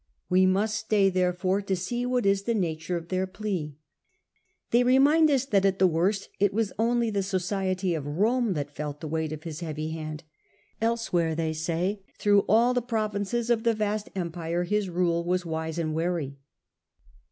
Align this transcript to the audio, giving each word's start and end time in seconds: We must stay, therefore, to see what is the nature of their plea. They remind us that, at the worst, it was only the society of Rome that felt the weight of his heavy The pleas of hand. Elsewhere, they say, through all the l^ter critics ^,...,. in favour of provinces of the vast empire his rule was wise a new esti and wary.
We 0.31 0.47
must 0.47 0.77
stay, 0.77 1.11
therefore, 1.11 1.61
to 1.61 1.75
see 1.75 2.07
what 2.07 2.25
is 2.25 2.41
the 2.41 2.55
nature 2.55 2.97
of 2.97 3.09
their 3.09 3.27
plea. 3.27 3.75
They 4.71 4.83
remind 4.83 5.29
us 5.29 5.45
that, 5.45 5.63
at 5.63 5.77
the 5.77 5.85
worst, 5.85 6.29
it 6.39 6.55
was 6.55 6.73
only 6.79 7.11
the 7.11 7.21
society 7.21 7.93
of 7.93 8.07
Rome 8.07 8.53
that 8.53 8.73
felt 8.75 8.99
the 8.99 9.07
weight 9.07 9.31
of 9.31 9.43
his 9.43 9.59
heavy 9.59 9.89
The 9.89 9.93
pleas 9.93 10.01
of 10.01 10.07
hand. 10.07 10.23
Elsewhere, 10.81 11.35
they 11.35 11.53
say, 11.53 12.01
through 12.17 12.45
all 12.49 12.73
the 12.73 12.81
l^ter 12.81 12.83
critics 12.83 12.83
^,...,. 12.83 12.83
in 12.83 12.85
favour 12.85 12.85
of 12.85 12.87
provinces 12.87 13.49
of 13.51 13.63
the 13.63 13.73
vast 13.75 14.09
empire 14.15 14.63
his 14.63 14.89
rule 14.89 15.23
was 15.23 15.45
wise 15.45 15.77
a 15.77 15.81
new 15.83 15.89
esti 15.89 15.89
and 15.89 15.93
wary. 15.95 16.37